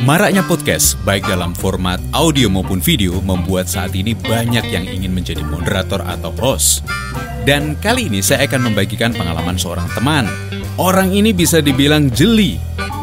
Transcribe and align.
Maraknya 0.00 0.40
podcast, 0.40 0.96
baik 1.04 1.28
dalam 1.28 1.52
format 1.52 2.00
audio 2.16 2.48
maupun 2.48 2.80
video, 2.80 3.20
membuat 3.20 3.68
saat 3.68 3.92
ini 3.92 4.16
banyak 4.16 4.72
yang 4.72 4.88
ingin 4.88 5.12
menjadi 5.12 5.44
moderator 5.44 6.00
atau 6.00 6.32
host. 6.40 6.80
Dan 7.44 7.76
kali 7.76 8.08
ini 8.08 8.24
saya 8.24 8.48
akan 8.48 8.72
membagikan 8.72 9.12
pengalaman 9.12 9.60
seorang 9.60 9.84
teman. 9.92 10.24
Orang 10.80 11.12
ini 11.12 11.36
bisa 11.36 11.60
dibilang 11.60 12.08
jeli 12.16 12.56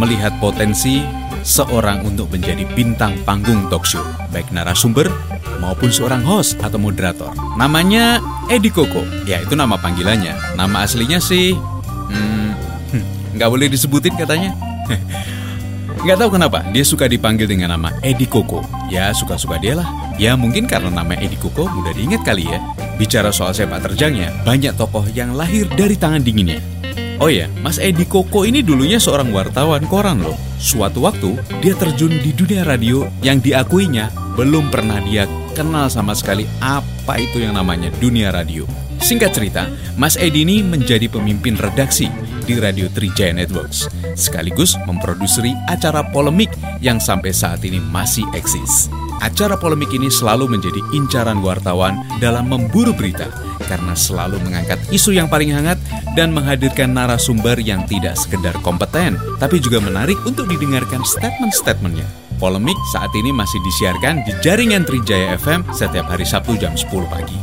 melihat 0.00 0.32
potensi 0.40 1.04
seorang 1.44 2.08
untuk 2.08 2.32
menjadi 2.32 2.64
bintang 2.72 3.20
panggung 3.28 3.68
talk 3.68 3.84
show, 3.84 4.08
baik 4.32 4.48
narasumber 4.48 5.12
maupun 5.60 5.92
seorang 5.92 6.24
host 6.24 6.56
atau 6.64 6.80
moderator. 6.80 7.36
Namanya 7.60 8.16
Edi 8.48 8.72
Koko, 8.72 9.04
ya 9.28 9.44
itu 9.44 9.52
nama 9.52 9.76
panggilannya. 9.76 10.56
Nama 10.56 10.88
aslinya 10.88 11.20
sih, 11.20 11.52
hmm, 11.52 12.48
nggak 13.36 13.50
boleh 13.52 13.68
disebutin 13.68 14.16
katanya. 14.16 14.56
Nggak 15.98 16.18
tahu 16.22 16.30
kenapa, 16.38 16.62
dia 16.70 16.86
suka 16.86 17.10
dipanggil 17.10 17.50
dengan 17.50 17.74
nama 17.74 17.90
Edi 18.06 18.22
Koko. 18.22 18.62
Ya, 18.86 19.10
suka-suka 19.10 19.58
dia 19.58 19.74
lah. 19.74 19.88
Ya, 20.14 20.38
mungkin 20.38 20.70
karena 20.70 20.94
nama 20.94 21.18
Edi 21.18 21.34
Koko 21.34 21.66
mudah 21.66 21.90
diingat 21.90 22.22
kali 22.22 22.46
ya. 22.46 22.62
Bicara 22.94 23.34
soal 23.34 23.50
sepak 23.50 23.82
terjangnya, 23.82 24.30
banyak 24.46 24.78
tokoh 24.78 25.02
yang 25.10 25.34
lahir 25.34 25.66
dari 25.74 25.98
tangan 25.98 26.22
dinginnya. 26.22 26.62
Oh 27.18 27.26
ya, 27.26 27.50
Mas 27.66 27.82
Edi 27.82 28.06
Koko 28.06 28.46
ini 28.46 28.62
dulunya 28.62 29.02
seorang 29.02 29.34
wartawan 29.34 29.82
koran 29.90 30.22
loh. 30.22 30.38
Suatu 30.62 31.02
waktu, 31.02 31.34
dia 31.58 31.74
terjun 31.74 32.14
di 32.14 32.30
dunia 32.30 32.62
radio 32.62 33.10
yang 33.26 33.42
diakuinya 33.42 34.14
belum 34.38 34.70
pernah 34.70 35.02
dia 35.02 35.26
kenal 35.58 35.90
sama 35.90 36.14
sekali 36.14 36.46
apa 36.62 37.18
itu 37.18 37.42
yang 37.42 37.58
namanya 37.58 37.90
dunia 37.98 38.30
radio. 38.30 38.62
Singkat 39.02 39.34
cerita, 39.34 39.66
Mas 39.98 40.14
Edi 40.14 40.46
ini 40.46 40.62
menjadi 40.62 41.10
pemimpin 41.10 41.58
redaksi 41.58 42.06
di 42.48 42.56
Radio 42.56 42.88
Trijaya 42.88 43.36
Networks, 43.36 43.92
sekaligus 44.16 44.72
memproduksi 44.88 45.52
acara 45.68 46.00
polemik 46.00 46.48
yang 46.80 46.96
sampai 46.96 47.36
saat 47.36 47.60
ini 47.68 47.76
masih 47.76 48.24
eksis. 48.32 48.88
Acara 49.20 49.60
polemik 49.60 49.92
ini 49.92 50.08
selalu 50.08 50.48
menjadi 50.48 50.80
incaran 50.96 51.44
wartawan 51.44 52.00
dalam 52.16 52.48
memburu 52.48 52.96
berita 52.96 53.28
karena 53.68 53.92
selalu 53.92 54.40
mengangkat 54.40 54.80
isu 54.88 55.12
yang 55.12 55.28
paling 55.28 55.52
hangat 55.52 55.76
dan 56.16 56.32
menghadirkan 56.32 56.96
narasumber 56.96 57.60
yang 57.60 57.84
tidak 57.84 58.16
sekedar 58.16 58.56
kompeten, 58.64 59.20
tapi 59.36 59.60
juga 59.60 59.84
menarik 59.84 60.16
untuk 60.24 60.48
didengarkan 60.48 61.04
statement-statementnya. 61.04 62.08
Polemik 62.40 62.78
saat 62.94 63.10
ini 63.18 63.34
masih 63.34 63.58
disiarkan 63.66 64.24
di 64.24 64.32
jaringan 64.40 64.86
Trijaya 64.86 65.36
FM 65.36 65.68
setiap 65.74 66.08
hari 66.08 66.24
Sabtu 66.24 66.54
jam 66.56 66.72
10 66.78 66.88
pagi. 67.10 67.36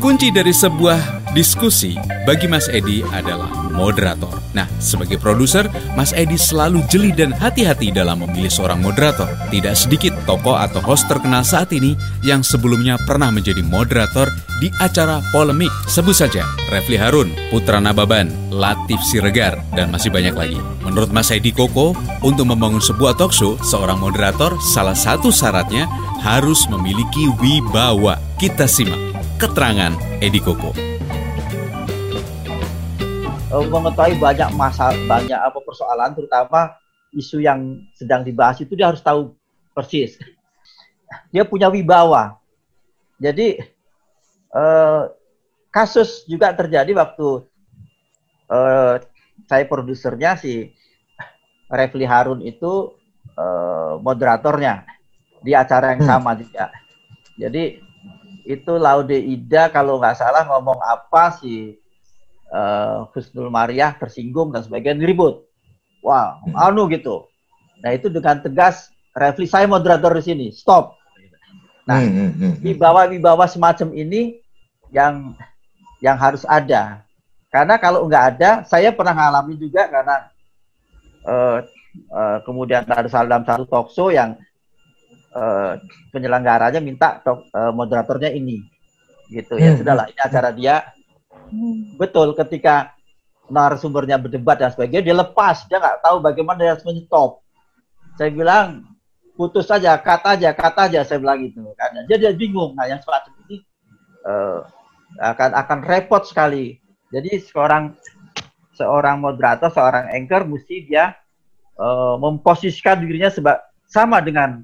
Kunci 0.00 0.32
dari 0.32 0.54
sebuah 0.54 1.17
diskusi 1.32 1.96
bagi 2.24 2.48
Mas 2.48 2.68
Edi 2.68 3.04
adalah 3.12 3.48
moderator. 3.72 4.32
Nah, 4.56 4.66
sebagai 4.82 5.20
produser, 5.20 5.70
Mas 5.94 6.10
Edi 6.10 6.34
selalu 6.34 6.82
jeli 6.90 7.14
dan 7.14 7.30
hati-hati 7.30 7.94
dalam 7.94 8.24
memilih 8.26 8.50
seorang 8.50 8.82
moderator. 8.82 9.30
Tidak 9.52 9.74
sedikit 9.78 10.12
tokoh 10.26 10.58
atau 10.58 10.82
host 10.82 11.06
terkenal 11.06 11.46
saat 11.46 11.70
ini 11.70 11.94
yang 12.26 12.42
sebelumnya 12.42 12.98
pernah 13.06 13.30
menjadi 13.30 13.62
moderator 13.62 14.28
di 14.58 14.68
acara 14.82 15.22
polemik. 15.30 15.70
Sebut 15.86 16.16
saja 16.16 16.42
Refli 16.74 16.98
Harun, 16.98 17.30
Putra 17.54 17.78
Nababan, 17.78 18.34
Latif 18.50 18.98
Siregar, 19.06 19.62
dan 19.78 19.94
masih 19.94 20.10
banyak 20.10 20.34
lagi. 20.34 20.58
Menurut 20.82 21.14
Mas 21.14 21.30
Edi 21.30 21.54
Koko, 21.54 21.94
untuk 22.26 22.50
membangun 22.50 22.82
sebuah 22.82 23.14
talk 23.14 23.30
show, 23.30 23.54
seorang 23.62 24.02
moderator 24.02 24.58
salah 24.58 24.98
satu 24.98 25.30
syaratnya 25.30 25.86
harus 26.26 26.66
memiliki 26.66 27.30
wibawa. 27.38 28.18
Kita 28.42 28.66
simak 28.66 28.98
keterangan 29.38 29.94
Edi 30.18 30.42
Koko. 30.42 30.97
Eh, 33.48 33.64
mengetahui 33.64 34.20
banyak 34.20 34.52
masa 34.52 34.92
banyak 35.08 35.40
apa 35.40 35.56
persoalan 35.64 36.12
terutama 36.12 36.76
isu 37.16 37.40
yang 37.40 37.80
sedang 37.96 38.20
dibahas 38.20 38.60
itu 38.60 38.76
dia 38.76 38.92
harus 38.92 39.00
tahu 39.00 39.32
persis. 39.72 40.20
Dia 41.32 41.48
punya 41.48 41.72
wibawa. 41.72 42.36
Jadi 43.16 43.56
eh, 44.52 45.02
kasus 45.72 46.28
juga 46.28 46.52
terjadi 46.52 46.92
waktu 46.92 47.48
eh, 48.52 48.94
saya 49.48 49.64
produsernya 49.64 50.36
si 50.36 50.76
Refli 51.72 52.04
Harun 52.04 52.44
itu 52.44 52.92
eh, 53.32 53.92
moderatornya 53.96 54.84
di 55.40 55.56
acara 55.56 55.96
yang 55.96 56.04
sama 56.04 56.36
juga. 56.36 56.68
Jadi 57.40 57.80
itu 58.44 58.72
Laude 58.76 59.16
Ida 59.16 59.72
kalau 59.72 59.96
nggak 59.96 60.20
salah 60.20 60.44
ngomong 60.44 60.84
apa 60.84 61.32
si 61.40 61.80
uh, 62.52 63.08
Husnul 63.12 63.52
Mariah 63.52 63.96
tersinggung 63.96 64.52
dan 64.52 64.64
sebagainya 64.64 65.04
ribut. 65.04 65.48
Wah, 66.04 66.38
wow, 66.46 66.70
anu 66.70 66.86
gitu. 66.92 67.26
Nah 67.82 67.94
itu 67.94 68.08
dengan 68.10 68.38
tegas 68.42 68.90
Refli 69.18 69.50
saya 69.50 69.66
moderator 69.66 70.14
di 70.14 70.22
sini, 70.22 70.46
stop. 70.54 70.94
Nah, 71.88 71.98
hmm, 71.98 72.12
hmm, 72.12 72.32
hmm, 72.38 72.54
wibawa-wibawa 72.62 73.50
semacam 73.50 73.90
ini 73.96 74.38
yang 74.94 75.34
yang 75.98 76.14
harus 76.14 76.46
ada. 76.46 77.02
Karena 77.50 77.80
kalau 77.80 78.06
nggak 78.06 78.24
ada, 78.36 78.50
saya 78.62 78.94
pernah 78.94 79.16
ngalami 79.16 79.58
juga 79.58 79.90
karena 79.90 80.16
uh, 81.26 81.58
uh, 82.12 82.38
kemudian 82.46 82.86
ada 82.86 83.08
dalam 83.08 83.42
satu 83.42 83.64
talk 83.66 83.88
show 83.90 84.12
yang 84.12 84.38
uh, 85.34 85.80
penyelenggaranya 86.12 86.78
minta 86.78 87.18
uh, 87.24 87.72
moderatornya 87.72 88.30
ini 88.30 88.62
gitu 89.28 89.60
ya 89.60 89.76
hmm. 89.76 89.78
sudahlah 89.84 90.06
ini 90.08 90.20
acara 90.24 90.50
dia 90.56 90.88
betul 91.96 92.32
ketika 92.36 92.92
narasumbernya 93.48 94.20
berdebat 94.20 94.60
dan 94.60 94.70
sebagainya 94.72 95.12
dia 95.12 95.16
lepas. 95.16 95.64
Dia 95.66 95.80
nggak 95.80 96.04
tahu 96.04 96.16
bagaimana 96.20 96.58
dia 96.60 96.72
harus 96.76 96.84
menyetop. 96.84 97.40
Saya 98.20 98.30
bilang 98.32 98.84
putus 99.38 99.70
saja 99.70 99.94
kata 99.96 100.34
aja 100.34 100.50
kata 100.50 100.90
aja 100.90 101.00
saya 101.06 101.22
bilang 101.22 101.38
gitu 101.46 101.62
karena 101.78 102.02
dia 102.10 102.18
dia 102.18 102.34
bingung 102.34 102.74
nah 102.74 102.90
yang 102.90 102.98
semacam 102.98 103.30
ini 103.46 103.62
uh, 104.26 104.66
akan 105.22 105.50
akan 105.54 105.78
repot 105.86 106.22
sekali. 106.26 106.78
Jadi 107.08 107.40
seorang 107.40 107.96
seorang 108.76 109.18
moderator 109.18 109.72
seorang 109.72 110.10
anchor 110.12 110.44
mesti 110.44 110.86
dia 110.86 111.16
uh, 111.78 112.18
memposisikan 112.20 113.00
dirinya 113.00 113.30
seba, 113.30 113.62
sama 113.88 114.20
dengan 114.20 114.62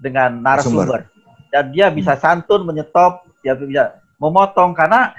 dengan 0.00 0.40
narasumber. 0.42 1.06
Dan 1.48 1.72
dia 1.72 1.88
bisa 1.88 2.12
santun 2.20 2.68
menyetop, 2.68 3.24
dia 3.40 3.56
bisa 3.56 3.96
memotong. 4.20 4.76
Karena 4.76 5.16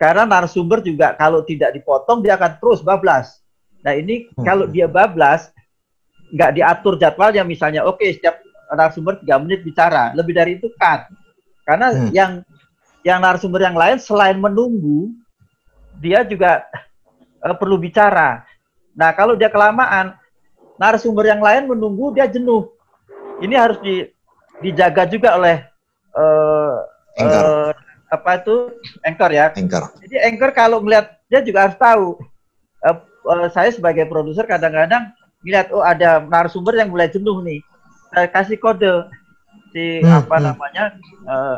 karena 0.00 0.24
narasumber 0.24 0.80
juga 0.80 1.12
kalau 1.12 1.44
tidak 1.44 1.76
dipotong 1.76 2.24
dia 2.24 2.40
akan 2.40 2.56
terus 2.56 2.80
bablas. 2.80 3.44
Nah 3.84 3.92
ini 3.92 4.32
hmm. 4.32 4.40
kalau 4.40 4.64
dia 4.64 4.88
bablas 4.88 5.52
nggak 6.32 6.56
diatur 6.56 6.96
jadwalnya 6.96 7.44
misalnya 7.44 7.84
oke 7.84 8.00
okay, 8.00 8.16
setiap 8.16 8.40
narasumber 8.72 9.20
tiga 9.20 9.36
menit 9.36 9.60
bicara 9.60 10.16
lebih 10.16 10.32
dari 10.32 10.56
itu 10.56 10.72
kan 10.80 11.04
karena 11.68 11.92
hmm. 11.92 12.16
yang 12.16 12.32
yang 13.04 13.20
narasumber 13.20 13.60
yang 13.60 13.76
lain 13.76 14.00
selain 14.00 14.40
menunggu 14.40 15.12
dia 16.00 16.24
juga 16.24 16.64
uh, 17.44 17.52
perlu 17.52 17.76
bicara. 17.76 18.48
Nah 18.96 19.12
kalau 19.12 19.36
dia 19.36 19.52
kelamaan 19.52 20.16
narasumber 20.80 21.28
yang 21.28 21.44
lain 21.44 21.68
menunggu 21.68 22.16
dia 22.16 22.24
jenuh 22.24 22.72
ini 23.44 23.52
harus 23.52 23.76
di, 23.84 24.08
dijaga 24.64 25.04
juga 25.04 25.36
oleh 25.36 25.60
uh, 26.16 26.88
uh, 27.20 27.72
apa 28.10 28.42
itu 28.42 28.74
anchor 29.06 29.30
ya. 29.30 29.54
Anchor. 29.54 29.94
Jadi 30.02 30.16
anchor 30.18 30.50
kalau 30.50 30.82
melihat 30.82 31.16
dia 31.30 31.40
juga 31.40 31.70
harus 31.70 31.78
tahu. 31.78 32.18
Uh, 32.82 32.98
uh, 33.30 33.48
saya 33.54 33.70
sebagai 33.70 34.04
produser 34.10 34.44
kadang-kadang 34.44 35.14
melihat 35.46 35.70
oh 35.72 35.84
ada 35.84 36.20
narasumber 36.20 36.74
yang 36.76 36.90
mulai 36.90 37.08
jenuh 37.08 37.40
nih. 37.40 37.62
Saya 38.10 38.26
kasih 38.26 38.58
kode 38.58 39.06
si 39.70 40.02
hmm, 40.02 40.26
apa 40.26 40.36
hmm. 40.36 40.44
namanya 40.50 40.84
uh, 41.30 41.56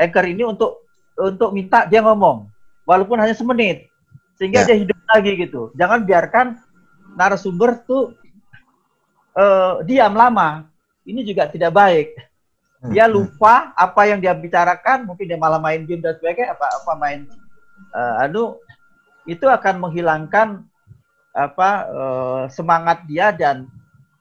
anchor 0.00 0.24
ini 0.24 0.42
untuk 0.48 0.88
untuk 1.20 1.52
minta 1.52 1.84
dia 1.84 2.00
ngomong 2.00 2.48
walaupun 2.88 3.20
hanya 3.20 3.36
semenit 3.36 3.84
sehingga 4.40 4.64
yeah. 4.64 4.72
dia 4.72 4.76
hidup 4.88 4.98
lagi 5.12 5.32
gitu. 5.36 5.68
Jangan 5.76 6.08
biarkan 6.08 6.46
narasumber 7.14 7.84
tuh 7.84 8.16
uh, 9.36 9.84
diam 9.84 10.16
lama 10.16 10.64
ini 11.04 11.20
juga 11.26 11.50
tidak 11.52 11.76
baik. 11.76 12.08
Hmm, 12.80 12.96
dia 12.96 13.04
hmm. 13.04 13.12
lupa 13.12 13.76
apa 13.76 14.08
yang 14.08 14.24
dia 14.24 14.32
bicarakan, 14.32 15.04
mungkin 15.04 15.28
dia 15.28 15.36
malah 15.36 15.60
main 15.60 15.84
game 15.84 16.00
dan 16.00 16.16
sebagainya, 16.16 16.56
apa 16.56 16.64
apa 16.64 16.92
main 16.96 17.28
uh, 17.92 18.24
anu 18.24 18.56
itu 19.28 19.44
akan 19.44 19.84
menghilangkan 19.84 20.64
apa 21.36 21.70
uh, 21.92 22.42
semangat 22.48 23.04
dia 23.04 23.30
dan 23.30 23.68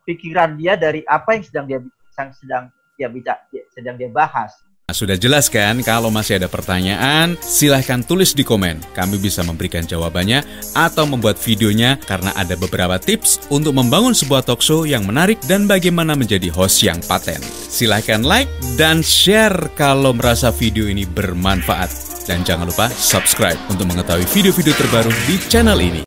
pikiran 0.04 0.60
dia 0.60 0.76
dari 0.76 1.02
apa 1.08 1.40
yang 1.40 1.44
sedang 1.48 1.66
dia 1.66 1.80
sedang 2.12 2.30
sedang 2.36 2.64
dia 3.00 3.08
bicara 3.08 3.40
sedang 3.72 3.96
dia 3.96 4.12
bahas. 4.12 4.52
Nah, 4.90 4.98
sudah 4.98 5.22
jelas 5.22 5.54
kan? 5.54 5.86
Kalau 5.86 6.10
masih 6.10 6.42
ada 6.42 6.50
pertanyaan, 6.50 7.38
silahkan 7.46 8.02
tulis 8.02 8.34
di 8.34 8.42
komen. 8.42 8.82
Kami 8.98 9.22
bisa 9.22 9.46
memberikan 9.46 9.86
jawabannya 9.86 10.42
atau 10.74 11.06
membuat 11.06 11.38
videonya 11.38 12.02
karena 12.10 12.34
ada 12.34 12.58
beberapa 12.58 12.98
tips 12.98 13.54
untuk 13.54 13.78
membangun 13.78 14.18
sebuah 14.18 14.42
talk 14.50 14.66
show 14.66 14.90
yang 14.90 15.06
menarik 15.06 15.38
dan 15.46 15.70
bagaimana 15.70 16.18
menjadi 16.18 16.50
host 16.50 16.82
yang 16.82 16.98
paten. 17.06 17.38
Silahkan 17.70 18.26
like 18.26 18.50
dan 18.82 19.06
share 19.06 19.70
kalau 19.78 20.10
merasa 20.10 20.50
video 20.50 20.90
ini 20.90 21.06
bermanfaat. 21.06 21.94
Dan 22.26 22.42
jangan 22.42 22.66
lupa 22.66 22.90
subscribe 22.90 23.62
untuk 23.70 23.86
mengetahui 23.94 24.26
video-video 24.26 24.74
terbaru 24.74 25.14
di 25.30 25.38
channel 25.54 25.78
ini. 25.78 25.98